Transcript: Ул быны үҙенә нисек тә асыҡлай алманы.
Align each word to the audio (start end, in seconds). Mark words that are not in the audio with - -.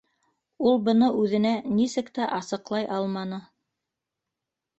Ул 0.69 0.79
быны 0.87 1.09
үҙенә 1.23 1.51
нисек 1.81 2.09
тә 2.15 2.31
асыҡлай 2.39 2.89
алманы. 2.97 3.41